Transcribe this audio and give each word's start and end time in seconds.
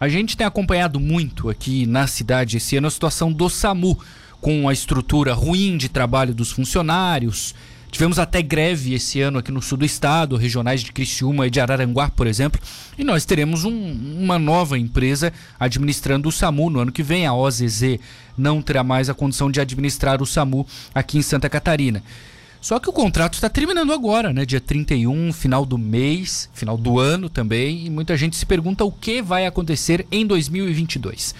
A 0.00 0.08
gente 0.08 0.36
tem 0.36 0.46
acompanhado 0.46 1.00
muito 1.00 1.50
aqui 1.50 1.84
na 1.84 2.06
cidade 2.06 2.58
esse 2.58 2.76
ano 2.76 2.86
a 2.86 2.90
situação 2.90 3.32
do 3.32 3.50
SAMU, 3.50 3.98
com 4.40 4.68
a 4.68 4.72
estrutura 4.72 5.34
ruim 5.34 5.76
de 5.76 5.88
trabalho 5.88 6.32
dos 6.32 6.52
funcionários. 6.52 7.52
Tivemos 7.90 8.18
até 8.18 8.40
greve 8.40 8.94
esse 8.94 9.20
ano 9.20 9.38
aqui 9.38 9.50
no 9.50 9.60
sul 9.60 9.76
do 9.76 9.84
estado, 9.84 10.36
regionais 10.36 10.82
de 10.82 10.92
Criciúma 10.92 11.48
e 11.48 11.50
de 11.50 11.58
Araranguá, 11.58 12.10
por 12.10 12.28
exemplo. 12.28 12.60
E 12.96 13.02
nós 13.02 13.24
teremos 13.24 13.64
um, 13.64 13.72
uma 14.20 14.38
nova 14.38 14.78
empresa 14.78 15.32
administrando 15.58 16.28
o 16.28 16.32
SAMU 16.32 16.70
no 16.70 16.80
ano 16.80 16.92
que 16.92 17.02
vem. 17.02 17.26
A 17.26 17.34
OZZ 17.34 17.98
não 18.36 18.62
terá 18.62 18.84
mais 18.84 19.10
a 19.10 19.14
condição 19.14 19.50
de 19.50 19.60
administrar 19.60 20.22
o 20.22 20.26
SAMU 20.26 20.64
aqui 20.94 21.18
em 21.18 21.22
Santa 21.22 21.48
Catarina. 21.48 22.04
Só 22.60 22.78
que 22.78 22.88
o 22.88 22.92
contrato 22.92 23.34
está 23.34 23.48
terminando 23.48 23.92
agora, 23.92 24.32
né? 24.32 24.44
Dia 24.44 24.60
31, 24.60 25.32
final 25.32 25.64
do 25.64 25.78
mês, 25.78 26.50
final 26.52 26.76
do 26.76 26.98
ano 26.98 27.28
também, 27.28 27.86
e 27.86 27.90
muita 27.90 28.16
gente 28.16 28.36
se 28.36 28.44
pergunta 28.44 28.84
o 28.84 28.90
que 28.90 29.22
vai 29.22 29.46
acontecer 29.46 30.06
em 30.10 30.26
2022. 30.26 31.34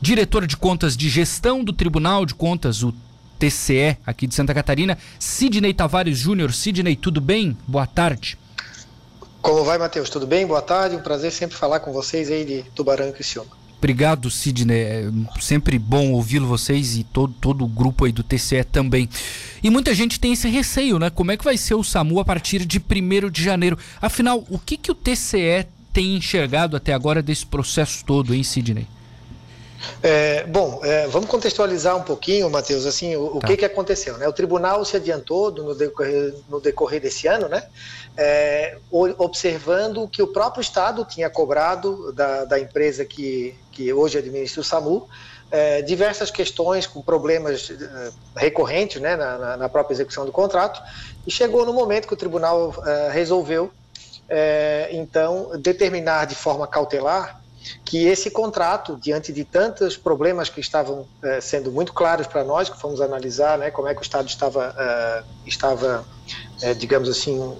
Diretor 0.00 0.46
de 0.46 0.56
Contas 0.56 0.96
de 0.96 1.08
Gestão 1.08 1.62
do 1.62 1.72
Tribunal 1.72 2.24
de 2.24 2.34
Contas, 2.34 2.82
o 2.82 2.92
TCE, 3.38 3.98
aqui 4.06 4.26
de 4.26 4.34
Santa 4.34 4.54
Catarina, 4.54 4.96
Sidney 5.18 5.74
Tavares 5.74 6.18
Júnior. 6.18 6.52
Sidney, 6.52 6.96
tudo 6.96 7.20
bem? 7.20 7.56
Boa 7.66 7.86
tarde. 7.86 8.38
Como 9.40 9.64
vai, 9.64 9.76
Matheus? 9.76 10.08
Tudo 10.08 10.26
bem? 10.26 10.46
Boa 10.46 10.62
tarde. 10.62 10.96
Um 10.96 11.02
prazer 11.02 11.32
sempre 11.32 11.56
falar 11.56 11.80
com 11.80 11.92
vocês 11.92 12.30
aí 12.30 12.44
de 12.44 12.62
Tubarão 12.74 13.08
e 13.08 13.12
Criciúma. 13.12 13.61
Obrigado, 13.82 14.30
Sidney. 14.30 14.80
É 14.80 15.10
sempre 15.40 15.76
bom 15.76 16.12
ouvi-lo 16.12 16.46
vocês 16.46 16.96
e 16.96 17.02
todo, 17.02 17.34
todo 17.40 17.64
o 17.64 17.66
grupo 17.66 18.04
aí 18.04 18.12
do 18.12 18.22
TCE 18.22 18.62
também. 18.62 19.08
E 19.60 19.68
muita 19.70 19.92
gente 19.92 20.20
tem 20.20 20.34
esse 20.34 20.48
receio, 20.48 21.00
né? 21.00 21.10
Como 21.10 21.32
é 21.32 21.36
que 21.36 21.42
vai 21.42 21.56
ser 21.56 21.74
o 21.74 21.82
SAMU 21.82 22.20
a 22.20 22.24
partir 22.24 22.64
de 22.64 22.78
1 22.78 23.28
de 23.28 23.42
janeiro? 23.42 23.76
Afinal, 24.00 24.46
o 24.48 24.56
que, 24.56 24.76
que 24.76 24.92
o 24.92 24.94
TCE 24.94 25.66
tem 25.92 26.14
enxergado 26.14 26.76
até 26.76 26.94
agora 26.94 27.20
desse 27.20 27.44
processo 27.44 28.04
todo, 28.04 28.32
hein, 28.32 28.44
Sidney? 28.44 28.86
É, 30.02 30.44
bom, 30.44 30.80
é, 30.82 31.06
vamos 31.06 31.28
contextualizar 31.28 31.96
um 31.96 32.02
pouquinho, 32.02 32.48
Matheus, 32.50 32.86
assim, 32.86 33.16
o, 33.16 33.28
tá. 33.28 33.38
o, 33.38 33.40
que, 33.40 33.56
que 33.56 33.64
aconteceu, 33.64 34.16
né? 34.18 34.26
O 34.28 34.32
tribunal 34.32 34.84
se 34.84 34.96
adiantou 34.96 35.50
no 35.50 35.74
decorrer, 35.74 36.34
no 36.48 36.60
decorrer 36.60 37.00
desse 37.00 37.26
ano, 37.26 37.48
né? 37.48 37.64
É, 38.16 38.78
observando 38.90 40.06
que 40.08 40.22
o 40.22 40.26
próprio 40.26 40.60
Estado 40.60 41.04
tinha 41.04 41.30
cobrado 41.30 42.12
da, 42.12 42.44
da 42.44 42.60
empresa 42.60 43.04
que, 43.04 43.54
que 43.70 43.92
hoje 43.92 44.18
administra 44.18 44.60
o 44.60 44.64
SAMU, 44.64 45.08
é, 45.50 45.82
diversas 45.82 46.30
questões 46.30 46.86
com 46.86 47.02
problemas 47.02 47.70
é, 47.70 48.10
recorrentes 48.36 49.00
né, 49.00 49.16
na, 49.16 49.56
na, 49.56 49.68
própria 49.68 49.94
execução 49.94 50.24
do 50.24 50.32
contrato, 50.32 50.82
e 51.26 51.30
chegou 51.30 51.64
no 51.64 51.72
momento 51.72 52.08
que 52.08 52.14
o 52.14 52.16
tribunal 52.16 52.74
é, 52.84 53.10
resolveu, 53.10 53.70
então, 54.92 55.50
determinar 55.58 56.26
de 56.26 56.34
forma 56.34 56.66
cautelar 56.66 57.41
que 57.84 58.06
esse 58.06 58.30
contrato, 58.30 58.96
diante 58.96 59.32
de 59.32 59.44
tantos 59.44 59.96
problemas 59.96 60.48
que 60.48 60.60
estavam 60.60 61.06
eh, 61.22 61.40
sendo 61.40 61.70
muito 61.70 61.92
claros 61.92 62.26
para 62.26 62.44
nós, 62.44 62.68
que 62.68 62.78
fomos 62.78 63.00
analisar 63.00 63.58
né, 63.58 63.70
como 63.70 63.88
é 63.88 63.94
que 63.94 64.00
o 64.00 64.02
Estado 64.02 64.28
estava, 64.28 64.74
eh, 64.76 65.24
estava 65.46 66.04
eh, 66.62 66.74
digamos 66.74 67.08
assim, 67.08 67.56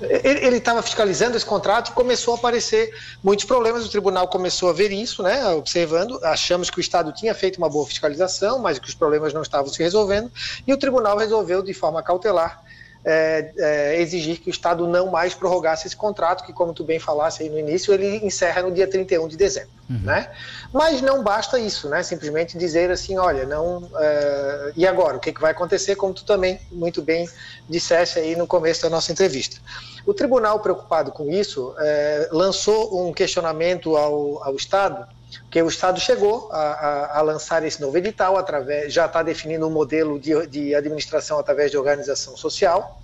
ele 0.00 0.58
estava 0.58 0.80
fiscalizando 0.80 1.36
esse 1.36 1.44
contrato 1.44 1.90
e 1.90 1.92
começou 1.92 2.34
a 2.34 2.36
aparecer 2.36 2.94
muitos 3.22 3.44
problemas. 3.44 3.84
O 3.84 3.90
tribunal 3.90 4.28
começou 4.28 4.70
a 4.70 4.72
ver 4.72 4.92
isso, 4.92 5.22
né, 5.22 5.44
observando. 5.48 6.20
Achamos 6.22 6.70
que 6.70 6.78
o 6.78 6.80
Estado 6.80 7.12
tinha 7.12 7.34
feito 7.34 7.58
uma 7.58 7.68
boa 7.68 7.84
fiscalização, 7.84 8.60
mas 8.60 8.78
que 8.78 8.88
os 8.88 8.94
problemas 8.94 9.32
não 9.32 9.42
estavam 9.42 9.72
se 9.72 9.82
resolvendo. 9.82 10.30
E 10.66 10.72
o 10.72 10.76
tribunal 10.78 11.18
resolveu, 11.18 11.62
de 11.62 11.74
forma 11.74 12.02
cautelar, 12.02 12.62
é, 13.04 13.52
é, 13.56 14.00
exigir 14.00 14.40
que 14.40 14.48
o 14.48 14.50
Estado 14.50 14.86
não 14.86 15.10
mais 15.10 15.34
prorrogasse 15.34 15.86
esse 15.86 15.96
contrato, 15.96 16.44
que, 16.44 16.52
como 16.52 16.72
tu 16.72 16.84
bem 16.84 16.98
falasse 16.98 17.42
aí 17.42 17.50
no 17.50 17.58
início, 17.58 17.92
ele 17.94 18.24
encerra 18.24 18.62
no 18.62 18.72
dia 18.72 18.86
31 18.86 19.28
de 19.28 19.36
dezembro. 19.36 19.70
Uhum. 19.88 20.00
Né? 20.00 20.30
Mas 20.72 21.00
não 21.00 21.22
basta 21.22 21.58
isso, 21.58 21.88
né? 21.88 22.02
simplesmente 22.02 22.58
dizer 22.58 22.90
assim: 22.90 23.16
olha, 23.16 23.46
não. 23.46 23.88
É, 23.98 24.72
e 24.76 24.86
agora? 24.86 25.16
O 25.16 25.20
que, 25.20 25.32
que 25.32 25.40
vai 25.40 25.52
acontecer? 25.52 25.96
Como 25.96 26.12
tu 26.12 26.24
também 26.24 26.60
muito 26.70 27.00
bem 27.00 27.28
disseste 27.68 28.18
aí 28.18 28.36
no 28.36 28.46
começo 28.46 28.82
da 28.82 28.90
nossa 28.90 29.10
entrevista. 29.12 29.60
O 30.04 30.12
tribunal, 30.12 30.60
preocupado 30.60 31.12
com 31.12 31.30
isso, 31.30 31.74
é, 31.78 32.28
lançou 32.32 33.06
um 33.06 33.12
questionamento 33.12 33.96
ao, 33.96 34.42
ao 34.42 34.54
Estado 34.54 35.06
que 35.50 35.62
o 35.62 35.68
Estado 35.68 35.98
chegou 36.00 36.48
a, 36.52 36.58
a, 36.58 37.18
a, 37.18 37.22
lançar 37.22 37.64
esse 37.64 37.80
novo 37.80 37.96
edital, 37.96 38.36
através, 38.36 38.92
já 38.92 39.06
está 39.06 39.22
definindo 39.22 39.66
um 39.66 39.70
modelo 39.70 40.18
de, 40.18 40.46
de, 40.46 40.74
administração 40.74 41.38
através 41.38 41.70
de 41.70 41.78
organização 41.78 42.36
social 42.36 43.00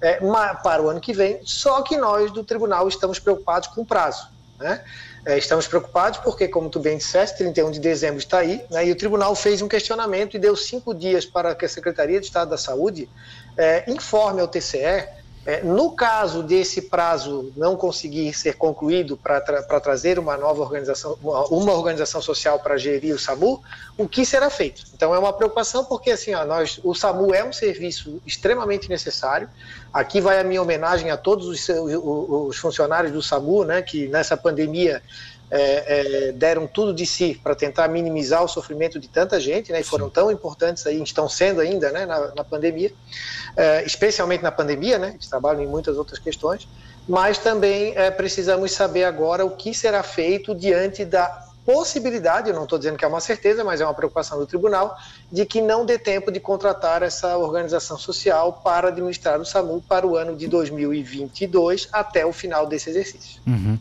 é, 0.00 0.18
para 0.62 0.82
o 0.82 0.88
ano 0.88 1.00
que 1.00 1.12
vem, 1.12 1.40
só 1.44 1.82
que 1.82 1.96
nós 1.96 2.30
do 2.30 2.44
tribunal 2.44 2.88
estamos 2.88 3.18
preocupados 3.18 3.68
com 3.68 3.82
o 3.82 3.86
prazo. 3.86 4.28
Né? 4.58 4.82
É, 5.26 5.38
estamos 5.38 5.66
preocupados 5.66 6.18
porque, 6.18 6.48
como 6.48 6.68
tu 6.68 6.78
bem 6.78 6.98
disseste, 6.98 7.38
31 7.38 7.70
de 7.70 7.80
dezembro 7.80 8.18
está 8.18 8.38
aí, 8.38 8.64
né, 8.70 8.86
e 8.86 8.92
o 8.92 8.96
tribunal 8.96 9.34
fez 9.34 9.62
um 9.62 9.68
questionamento 9.68 10.36
e 10.36 10.38
deu 10.38 10.54
cinco 10.54 10.94
dias 10.94 11.24
para 11.24 11.54
que 11.54 11.64
a 11.64 11.68
Secretaria 11.68 12.20
de 12.20 12.26
Estado 12.26 12.50
da 12.50 12.58
Saúde 12.58 13.08
é, 13.56 13.90
informe 13.90 14.40
ao 14.40 14.48
TCE 14.48 15.08
é, 15.46 15.62
no 15.62 15.92
caso 15.92 16.42
desse 16.42 16.82
prazo 16.82 17.52
não 17.54 17.76
conseguir 17.76 18.32
ser 18.32 18.54
concluído 18.54 19.14
para 19.16 19.40
tra 19.40 19.80
trazer 19.80 20.18
uma 20.18 20.38
nova 20.38 20.62
organização, 20.62 21.18
uma 21.22 21.72
organização 21.72 22.22
social 22.22 22.58
para 22.60 22.78
gerir 22.78 23.14
o 23.14 23.18
SAMU, 23.18 23.62
o 23.98 24.08
que 24.08 24.24
será 24.24 24.48
feito? 24.48 24.84
Então 24.94 25.14
é 25.14 25.18
uma 25.18 25.34
preocupação 25.34 25.84
porque 25.84 26.12
assim, 26.12 26.34
ó, 26.34 26.46
nós, 26.46 26.80
o 26.82 26.94
SAMU 26.94 27.34
é 27.34 27.44
um 27.44 27.52
serviço 27.52 28.22
extremamente 28.26 28.88
necessário. 28.88 29.48
Aqui 29.92 30.18
vai 30.18 30.40
a 30.40 30.44
minha 30.44 30.62
homenagem 30.62 31.10
a 31.10 31.16
todos 31.16 31.46
os, 31.46 31.68
os 31.68 32.56
funcionários 32.56 33.12
do 33.12 33.22
SAMU, 33.22 33.64
né, 33.64 33.82
que 33.82 34.08
nessa 34.08 34.36
pandemia 34.38 35.02
é, 35.56 35.84
é, 36.28 36.32
deram 36.32 36.66
tudo 36.66 36.92
de 36.92 37.06
si 37.06 37.40
para 37.40 37.54
tentar 37.54 37.86
minimizar 37.86 38.42
o 38.42 38.48
sofrimento 38.48 38.98
de 38.98 39.06
tanta 39.06 39.38
gente, 39.38 39.70
né, 39.70 39.80
e 39.80 39.84
foram 39.84 40.10
tão 40.10 40.28
importantes 40.28 40.84
aí, 40.84 41.00
estão 41.00 41.28
sendo 41.28 41.60
ainda, 41.60 41.92
né, 41.92 42.04
na, 42.04 42.34
na 42.34 42.42
pandemia, 42.42 42.92
é, 43.56 43.84
especialmente 43.84 44.42
na 44.42 44.50
pandemia, 44.50 44.98
né, 44.98 45.12
eles 45.14 45.28
trabalham 45.28 45.62
em 45.62 45.66
muitas 45.68 45.96
outras 45.96 46.18
questões, 46.18 46.66
mas 47.08 47.38
também 47.38 47.92
é, 47.96 48.10
precisamos 48.10 48.72
saber 48.72 49.04
agora 49.04 49.46
o 49.46 49.50
que 49.50 49.72
será 49.72 50.02
feito 50.02 50.56
diante 50.56 51.04
da 51.04 51.44
possibilidade, 51.64 52.50
eu 52.50 52.54
não 52.54 52.64
estou 52.64 52.76
dizendo 52.76 52.98
que 52.98 53.04
é 53.04 53.08
uma 53.08 53.20
certeza, 53.20 53.62
mas 53.62 53.80
é 53.80 53.84
uma 53.84 53.94
preocupação 53.94 54.38
do 54.38 54.46
tribunal, 54.46 54.96
de 55.30 55.46
que 55.46 55.62
não 55.62 55.86
dê 55.86 55.98
tempo 55.98 56.32
de 56.32 56.40
contratar 56.40 57.02
essa 57.04 57.38
organização 57.38 57.96
social 57.96 58.60
para 58.64 58.88
administrar 58.88 59.40
o 59.40 59.46
SAMU 59.46 59.82
para 59.88 60.04
o 60.04 60.16
ano 60.16 60.34
de 60.34 60.48
2022 60.48 61.88
até 61.92 62.26
o 62.26 62.32
final 62.32 62.66
desse 62.66 62.90
exercício. 62.90 63.40
Uhum. 63.46 63.78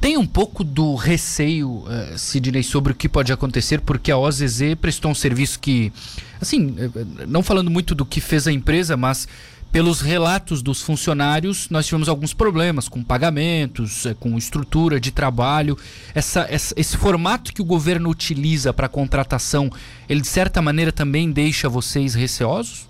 Tem 0.00 0.16
um 0.16 0.26
pouco 0.26 0.62
do 0.62 0.94
receio, 0.94 1.68
uh, 1.68 2.16
Sidney, 2.16 2.62
sobre 2.62 2.92
o 2.92 2.94
que 2.94 3.08
pode 3.08 3.32
acontecer, 3.32 3.80
porque 3.80 4.12
a 4.12 4.18
OZZ 4.18 4.76
prestou 4.80 5.10
um 5.10 5.14
serviço 5.14 5.58
que, 5.58 5.92
assim, 6.40 6.76
eh, 6.78 7.26
não 7.26 7.42
falando 7.42 7.68
muito 7.68 7.96
do 7.96 8.06
que 8.06 8.20
fez 8.20 8.46
a 8.46 8.52
empresa, 8.52 8.96
mas 8.96 9.26
pelos 9.70 10.00
relatos 10.00 10.62
dos 10.62 10.80
funcionários, 10.80 11.68
nós 11.68 11.86
tivemos 11.86 12.08
alguns 12.08 12.32
problemas 12.32 12.88
com 12.88 13.02
pagamentos, 13.02 14.06
eh, 14.06 14.14
com 14.14 14.38
estrutura 14.38 14.98
de 14.98 15.10
trabalho. 15.10 15.76
Essa, 16.14 16.46
essa, 16.48 16.74
esse 16.76 16.96
formato 16.96 17.52
que 17.52 17.60
o 17.60 17.64
governo 17.64 18.08
utiliza 18.08 18.72
para 18.72 18.88
contratação, 18.88 19.70
ele 20.08 20.20
de 20.20 20.28
certa 20.28 20.62
maneira 20.62 20.92
também 20.92 21.30
deixa 21.30 21.68
vocês 21.68 22.14
receosos? 22.14 22.87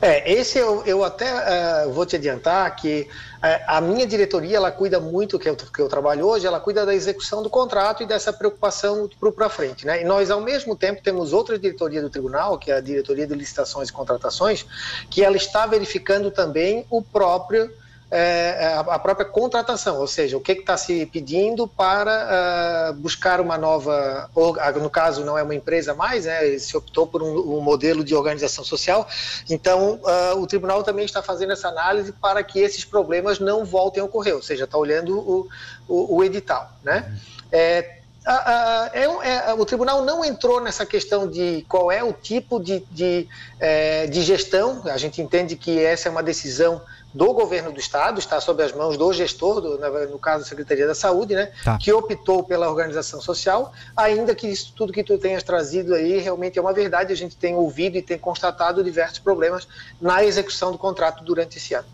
É, 0.00 0.32
esse 0.32 0.58
eu, 0.58 0.82
eu 0.84 1.04
até 1.04 1.86
uh, 1.86 1.92
vou 1.92 2.06
te 2.06 2.16
adiantar 2.16 2.74
que 2.76 3.08
uh, 3.38 3.64
a 3.66 3.80
minha 3.80 4.06
diretoria 4.06 4.56
ela 4.56 4.70
cuida 4.70 5.00
muito 5.00 5.38
que 5.38 5.48
eu, 5.48 5.56
que 5.56 5.80
eu 5.80 5.88
trabalho 5.88 6.26
hoje, 6.26 6.46
ela 6.46 6.60
cuida 6.60 6.86
da 6.86 6.94
execução 6.94 7.42
do 7.42 7.50
contrato 7.50 8.02
e 8.02 8.06
dessa 8.06 8.32
preocupação 8.32 9.08
para 9.34 9.48
frente, 9.48 9.86
né? 9.86 10.02
E 10.02 10.04
nós 10.04 10.30
ao 10.30 10.40
mesmo 10.40 10.76
tempo 10.76 11.02
temos 11.02 11.32
outra 11.32 11.58
diretoria 11.58 12.02
do 12.02 12.10
tribunal, 12.10 12.58
que 12.58 12.70
é 12.70 12.76
a 12.76 12.80
diretoria 12.80 13.26
de 13.26 13.34
licitações 13.34 13.88
e 13.88 13.92
contratações, 13.92 14.64
que 15.08 15.24
ela 15.24 15.36
está 15.36 15.66
verificando 15.66 16.30
também 16.30 16.86
o 16.90 17.02
próprio 17.02 17.70
é, 18.10 18.56
é 18.58 18.74
a 18.74 18.98
própria 18.98 19.24
contratação, 19.24 19.98
ou 19.98 20.06
seja, 20.06 20.36
o 20.36 20.40
que 20.40 20.52
está 20.52 20.76
se 20.76 21.06
pedindo 21.06 21.68
para 21.68 22.90
uh, 22.90 22.94
buscar 22.94 23.40
uma 23.40 23.56
nova, 23.56 24.28
no 24.80 24.90
caso 24.90 25.24
não 25.24 25.38
é 25.38 25.42
uma 25.42 25.54
empresa 25.54 25.94
mais, 25.94 26.24
né, 26.24 26.58
se 26.58 26.76
optou 26.76 27.06
por 27.06 27.22
um, 27.22 27.56
um 27.56 27.60
modelo 27.60 28.02
de 28.02 28.14
organização 28.14 28.64
social, 28.64 29.06
então 29.48 30.00
uh, 30.02 30.40
o 30.40 30.46
tribunal 30.46 30.82
também 30.82 31.04
está 31.04 31.22
fazendo 31.22 31.52
essa 31.52 31.68
análise 31.68 32.12
para 32.12 32.42
que 32.42 32.58
esses 32.58 32.84
problemas 32.84 33.38
não 33.38 33.64
voltem 33.64 34.02
a 34.02 34.04
ocorrer, 34.04 34.34
ou 34.34 34.42
seja, 34.42 34.64
está 34.64 34.76
olhando 34.76 35.16
o, 35.16 35.48
o, 35.86 36.16
o 36.16 36.24
edital. 36.24 36.68
Né? 36.82 37.16
É, 37.52 38.00
é, 38.92 39.04
é, 39.04 39.54
o 39.54 39.64
tribunal 39.64 40.04
não 40.04 40.24
entrou 40.24 40.60
nessa 40.60 40.84
questão 40.84 41.28
de 41.28 41.64
qual 41.68 41.90
é 41.90 42.02
o 42.04 42.12
tipo 42.12 42.60
de, 42.60 42.80
de, 42.90 43.26
é, 43.58 44.06
de 44.06 44.22
gestão, 44.22 44.82
a 44.84 44.96
gente 44.96 45.22
entende 45.22 45.56
que 45.56 45.78
essa 45.78 46.08
é 46.08 46.10
uma 46.10 46.22
decisão 46.22 46.82
do 47.12 47.32
governo 47.32 47.72
do 47.72 47.80
estado, 47.80 48.18
está 48.18 48.40
sob 48.40 48.62
as 48.62 48.72
mãos 48.72 48.96
do 48.96 49.12
gestor, 49.12 49.60
do, 49.60 49.78
no 50.08 50.18
caso 50.18 50.44
da 50.44 50.48
Secretaria 50.48 50.86
da 50.86 50.94
Saúde, 50.94 51.34
né, 51.34 51.52
tá. 51.64 51.78
que 51.78 51.92
optou 51.92 52.42
pela 52.42 52.68
organização 52.68 53.20
social, 53.20 53.72
ainda 53.96 54.34
que 54.34 54.46
isso 54.46 54.72
tudo 54.76 54.92
que 54.92 55.02
tu 55.02 55.18
tenhas 55.18 55.42
trazido 55.42 55.94
aí 55.94 56.18
realmente 56.18 56.58
é 56.58 56.62
uma 56.62 56.72
verdade, 56.72 57.12
a 57.12 57.16
gente 57.16 57.36
tem 57.36 57.54
ouvido 57.54 57.96
e 57.96 58.02
tem 58.02 58.18
constatado 58.18 58.82
diversos 58.84 59.18
problemas 59.18 59.66
na 60.00 60.24
execução 60.24 60.72
do 60.72 60.78
contrato 60.78 61.24
durante 61.24 61.58
esse 61.58 61.74
ano. 61.74 61.86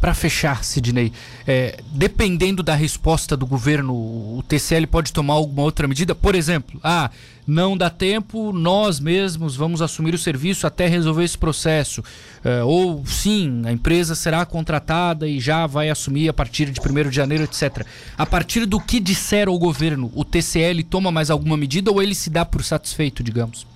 Para 0.00 0.12
fechar, 0.12 0.62
Sidney, 0.62 1.12
é, 1.46 1.80
dependendo 1.92 2.62
da 2.62 2.74
resposta 2.74 3.36
do 3.36 3.46
governo, 3.46 3.94
o 3.94 4.44
TCL 4.46 4.86
pode 4.86 5.12
tomar 5.12 5.34
alguma 5.34 5.62
outra 5.62 5.88
medida? 5.88 6.14
Por 6.14 6.34
exemplo, 6.34 6.78
ah, 6.84 7.10
não 7.46 7.76
dá 7.76 7.88
tempo, 7.88 8.52
nós 8.52 9.00
mesmos 9.00 9.56
vamos 9.56 9.80
assumir 9.80 10.14
o 10.14 10.18
serviço 10.18 10.66
até 10.66 10.86
resolver 10.86 11.24
esse 11.24 11.38
processo. 11.38 12.02
É, 12.44 12.62
ou 12.62 13.04
sim, 13.06 13.62
a 13.64 13.72
empresa 13.72 14.14
será 14.14 14.44
contratada 14.44 15.26
e 15.26 15.40
já 15.40 15.66
vai 15.66 15.88
assumir 15.88 16.28
a 16.28 16.32
partir 16.32 16.70
de 16.70 16.80
1 16.80 17.08
de 17.08 17.16
janeiro, 17.16 17.44
etc. 17.44 17.86
A 18.18 18.26
partir 18.26 18.66
do 18.66 18.78
que 18.78 19.00
disser 19.00 19.48
o 19.48 19.58
governo, 19.58 20.10
o 20.14 20.24
TCL 20.24 20.82
toma 20.84 21.10
mais 21.10 21.30
alguma 21.30 21.56
medida 21.56 21.90
ou 21.90 22.02
ele 22.02 22.14
se 22.14 22.28
dá 22.28 22.44
por 22.44 22.62
satisfeito, 22.62 23.22
digamos? 23.22 23.66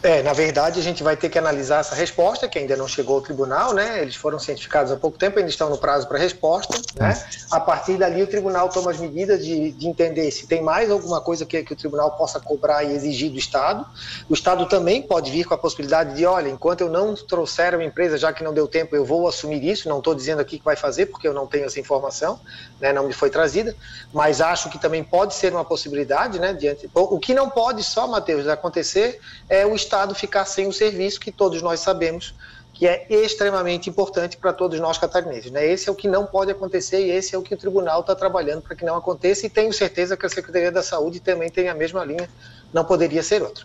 É, 0.00 0.22
na 0.22 0.32
verdade, 0.32 0.78
a 0.78 0.82
gente 0.82 1.02
vai 1.02 1.16
ter 1.16 1.28
que 1.28 1.36
analisar 1.36 1.80
essa 1.80 1.94
resposta, 1.94 2.48
que 2.48 2.56
ainda 2.56 2.76
não 2.76 2.86
chegou 2.86 3.16
ao 3.16 3.20
tribunal, 3.20 3.74
né? 3.74 4.00
Eles 4.00 4.14
foram 4.14 4.38
cientificados 4.38 4.92
há 4.92 4.96
pouco 4.96 5.18
tempo, 5.18 5.38
ainda 5.38 5.50
estão 5.50 5.68
no 5.68 5.76
prazo 5.76 6.06
para 6.06 6.16
resposta, 6.18 6.80
né? 6.94 7.20
É. 7.20 7.38
A 7.50 7.58
partir 7.58 7.96
dali, 7.96 8.22
o 8.22 8.26
tribunal 8.26 8.68
toma 8.68 8.92
as 8.92 8.98
medidas 8.98 9.44
de, 9.44 9.72
de 9.72 9.88
entender 9.88 10.30
se 10.30 10.46
tem 10.46 10.62
mais 10.62 10.88
alguma 10.88 11.20
coisa 11.20 11.44
que, 11.44 11.64
que 11.64 11.72
o 11.72 11.76
tribunal 11.76 12.12
possa 12.12 12.38
cobrar 12.38 12.84
e 12.84 12.92
exigir 12.92 13.32
do 13.32 13.38
Estado. 13.38 13.84
O 14.28 14.34
Estado 14.34 14.66
também 14.66 15.02
pode 15.02 15.32
vir 15.32 15.44
com 15.44 15.54
a 15.54 15.58
possibilidade 15.58 16.14
de, 16.14 16.24
olha, 16.24 16.48
enquanto 16.48 16.82
eu 16.82 16.88
não 16.88 17.16
trouxer 17.16 17.74
uma 17.74 17.84
empresa, 17.84 18.16
já 18.16 18.32
que 18.32 18.44
não 18.44 18.54
deu 18.54 18.68
tempo, 18.68 18.94
eu 18.94 19.04
vou 19.04 19.26
assumir 19.26 19.64
isso. 19.64 19.88
Não 19.88 19.98
estou 19.98 20.14
dizendo 20.14 20.40
aqui 20.40 20.60
que 20.60 20.64
vai 20.64 20.76
fazer, 20.76 21.06
porque 21.06 21.26
eu 21.26 21.34
não 21.34 21.46
tenho 21.46 21.64
essa 21.64 21.80
informação, 21.80 22.38
né? 22.80 22.92
Não 22.92 23.04
me 23.04 23.12
foi 23.12 23.30
trazida, 23.30 23.74
mas 24.12 24.40
acho 24.40 24.70
que 24.70 24.78
também 24.78 25.02
pode 25.02 25.34
ser 25.34 25.52
uma 25.52 25.64
possibilidade, 25.64 26.38
né? 26.38 26.52
Diante, 26.52 26.88
o 26.94 27.18
que 27.18 27.34
não 27.34 27.50
pode 27.50 27.82
só, 27.82 28.06
Matheus, 28.06 28.46
acontecer 28.46 29.18
é 29.48 29.66
o 29.66 29.74
Estado 29.74 29.87
Estado 29.88 30.14
ficar 30.14 30.44
sem 30.44 30.68
o 30.68 30.72
serviço 30.72 31.18
que 31.18 31.32
todos 31.32 31.62
nós 31.62 31.80
sabemos 31.80 32.34
que 32.74 32.86
é 32.86 33.06
extremamente 33.10 33.90
importante 33.90 34.36
para 34.36 34.52
todos 34.52 34.78
nós 34.78 34.98
catarinenses. 34.98 35.50
Né? 35.50 35.66
Esse 35.66 35.88
é 35.88 35.92
o 35.92 35.96
que 35.96 36.06
não 36.06 36.24
pode 36.24 36.52
acontecer 36.52 37.04
e 37.06 37.10
esse 37.10 37.34
é 37.34 37.38
o 37.38 37.42
que 37.42 37.52
o 37.52 37.56
tribunal 37.56 38.02
está 38.02 38.14
trabalhando 38.14 38.62
para 38.62 38.76
que 38.76 38.84
não 38.84 38.96
aconteça 38.96 39.46
e 39.46 39.50
tenho 39.50 39.72
certeza 39.72 40.16
que 40.16 40.24
a 40.24 40.28
Secretaria 40.28 40.70
da 40.70 40.82
Saúde 40.82 41.18
também 41.18 41.50
tem 41.50 41.68
a 41.68 41.74
mesma 41.74 42.04
linha, 42.04 42.30
não 42.72 42.84
poderia 42.84 43.20
ser 43.20 43.42
outra. 43.42 43.64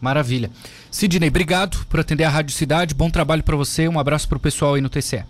Maravilha. 0.00 0.50
Sidney, 0.90 1.28
obrigado 1.28 1.84
por 1.86 2.00
atender 2.00 2.24
a 2.24 2.30
Rádio 2.30 2.56
Cidade, 2.56 2.94
bom 2.94 3.10
trabalho 3.10 3.42
para 3.42 3.56
você, 3.56 3.86
um 3.86 3.98
abraço 3.98 4.26
para 4.26 4.38
o 4.38 4.40
pessoal 4.40 4.74
aí 4.74 4.80
no 4.80 4.88
TCE. 4.88 5.24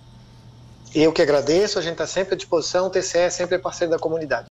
Eu 0.95 1.13
que 1.13 1.21
agradeço, 1.21 1.79
a 1.79 1.83
gente 1.83 1.93
está 1.93 2.07
sempre 2.07 2.35
à 2.35 2.37
disposição, 2.37 2.87
o 2.87 2.91
TCE 2.91 3.19
é 3.19 3.31
sempre 3.31 3.59
parceiro 3.59 3.91
da 3.91 3.99
comunidade. 3.99 4.47